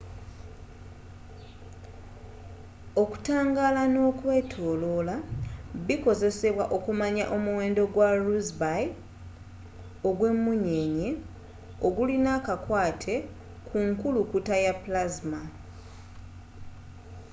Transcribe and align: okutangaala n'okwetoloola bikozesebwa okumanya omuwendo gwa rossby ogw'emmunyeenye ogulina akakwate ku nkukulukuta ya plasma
okutangaala 3.01 3.83
n'okwetoloola 3.93 5.15
bikozesebwa 5.87 6.65
okumanya 6.75 7.25
omuwendo 7.35 7.83
gwa 7.93 8.09
rossby 8.25 8.83
ogw'emmunyeenye 10.09 11.09
ogulina 11.87 12.29
akakwate 12.39 13.15
ku 13.67 13.75
nkukulukuta 13.85 14.55
ya 14.65 14.73
plasma 14.83 15.41